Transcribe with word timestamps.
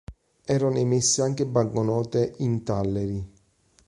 Erano 0.45 0.79
emesse 0.79 1.21
anche 1.21 1.45
banconote 1.45 2.33
in 2.39 2.63
talleri. 2.63 3.23